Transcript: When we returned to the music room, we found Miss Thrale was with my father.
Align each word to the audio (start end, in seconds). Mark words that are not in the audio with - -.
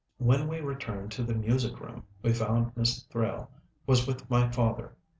When 0.17 0.47
we 0.47 0.61
returned 0.61 1.11
to 1.11 1.23
the 1.23 1.35
music 1.35 1.79
room, 1.79 2.05
we 2.23 2.33
found 2.33 2.75
Miss 2.75 3.03
Thrale 3.03 3.51
was 3.85 4.07
with 4.07 4.27
my 4.31 4.49
father. 4.49 4.95